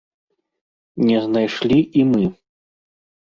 Не 1.09 1.17
знайшлі 1.25 1.77
і 2.01 2.05
мы. 2.13 2.25